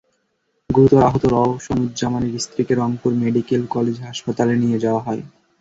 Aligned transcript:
গুরুতর 0.69 1.01
আহত 1.03 1.23
রওশনুজ্জামানের 1.33 2.33
স্ত্রীকে 2.39 2.73
রংপুর 2.75 3.11
মেডিকেল 3.21 3.61
কলেজ 3.75 3.97
হাসপাতালে 4.05 4.53
নিয়ে 4.63 4.81
যাওয়া 4.83 5.01
হয়। 5.05 5.21